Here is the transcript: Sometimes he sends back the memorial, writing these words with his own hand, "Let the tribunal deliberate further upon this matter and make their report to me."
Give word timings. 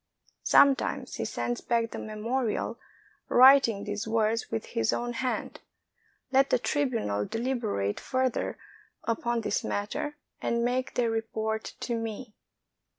Sometimes 0.41 1.17
he 1.17 1.25
sends 1.25 1.61
back 1.61 1.91
the 1.91 1.99
memorial, 1.99 2.79
writing 3.29 3.83
these 3.83 4.07
words 4.07 4.49
with 4.49 4.65
his 4.65 4.91
own 4.91 5.13
hand, 5.13 5.59
"Let 6.31 6.49
the 6.49 6.57
tribunal 6.57 7.23
deliberate 7.27 7.99
further 7.99 8.57
upon 9.03 9.41
this 9.41 9.63
matter 9.63 10.17
and 10.41 10.65
make 10.65 10.95
their 10.95 11.11
report 11.11 11.75
to 11.81 11.93
me." 11.93 12.33